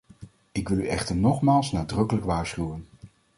[0.51, 2.87] Ik wil u echter nogmaals nadrukkelijk waarschuwen.